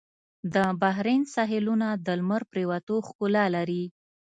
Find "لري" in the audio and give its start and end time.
3.55-3.83